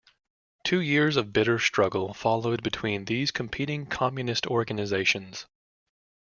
Two 0.63 0.79
years 0.79 1.15
of 1.15 1.31
bitter 1.31 1.59
struggle 1.59 2.11
followed 2.15 2.63
between 2.63 3.05
these 3.05 3.29
competing 3.29 3.85
Communist 3.85 4.47
organizations. 4.47 5.45